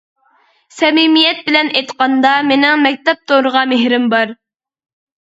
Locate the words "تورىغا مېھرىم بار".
3.33-4.33